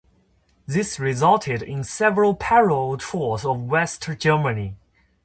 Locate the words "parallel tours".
2.33-3.45